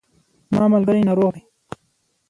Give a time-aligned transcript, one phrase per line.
[0.53, 1.41] زما ملګری ناروغ دی